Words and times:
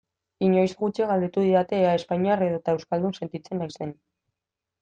Inoiz 0.45 0.71
gutxi 0.79 1.05
galdetu 1.11 1.43
didate 1.49 1.77
ea 1.83 1.93
espainiar 1.99 2.43
edota 2.47 2.75
euskalduna 2.79 3.23
sentitzen 3.23 3.63
naizen. 3.65 3.97